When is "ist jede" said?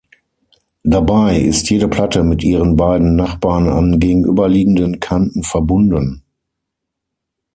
1.41-1.87